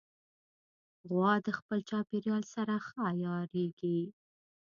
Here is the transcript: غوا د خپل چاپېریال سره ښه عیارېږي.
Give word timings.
غوا 1.11 1.33
د 1.45 1.47
خپل 1.59 1.79
چاپېریال 1.89 2.43
سره 2.53 2.73
ښه 2.85 2.99
عیارېږي. 3.17 3.99